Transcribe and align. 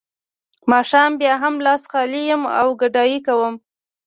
ماښام 0.71 1.11
بیا 1.21 1.33
هم 1.43 1.55
لاس 1.65 1.83
خالي 1.91 2.21
یم 2.31 2.43
او 2.59 2.67
ګدايي 2.81 3.19
کوم 3.27 3.53